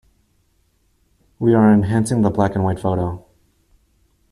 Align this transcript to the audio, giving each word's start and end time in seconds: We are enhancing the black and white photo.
We 1.37 1.53
are 1.53 1.71
enhancing 1.71 2.23
the 2.23 2.31
black 2.31 2.55
and 2.55 2.63
white 2.63 2.79
photo. 2.79 3.23